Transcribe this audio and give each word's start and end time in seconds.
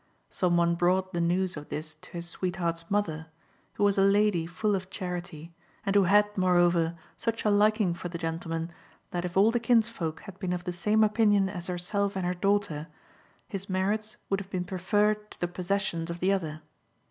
Some 0.31 0.57
one 0.57 0.73
brought 0.73 1.13
the 1.13 1.21
news 1.21 1.55
of 1.55 1.69
this 1.69 1.93
to 1.93 2.09
his 2.13 2.27
sweetheart's 2.27 2.89
mother, 2.89 3.27
who 3.73 3.83
was 3.83 3.99
a 3.99 4.01
lady 4.01 4.47
full 4.47 4.73
of 4.73 4.89
charity, 4.89 5.53
and 5.85 5.95
who 5.95 6.05
had, 6.05 6.25
moreover, 6.35 6.95
such 7.17 7.45
a 7.45 7.51
liking 7.51 7.93
for 7.93 8.09
the 8.09 8.17
gentleman, 8.17 8.73
that 9.11 9.25
if 9.25 9.37
all 9.37 9.51
the 9.51 9.59
kinsfolk 9.59 10.21
had 10.21 10.39
been 10.39 10.53
of 10.53 10.63
the 10.63 10.73
same 10.73 11.03
opinion 11.03 11.49
as 11.49 11.67
herself 11.67 12.15
and 12.15 12.25
her 12.25 12.33
daughter, 12.33 12.87
his 13.47 13.69
merits 13.69 14.17
would 14.27 14.39
have 14.41 14.49
been 14.49 14.65
preferred 14.65 15.29
to 15.29 15.39
the 15.39 15.47
possessions 15.47 16.09
of 16.09 16.19
the 16.19 16.33
other. 16.33 16.63